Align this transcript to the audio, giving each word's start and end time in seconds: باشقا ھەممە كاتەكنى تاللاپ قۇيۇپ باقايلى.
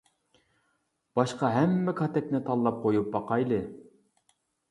باشقا 1.19 1.51
ھەممە 1.57 1.93
كاتەكنى 2.01 2.41
تاللاپ 2.49 2.81
قۇيۇپ 2.87 3.13
باقايلى. 3.17 3.61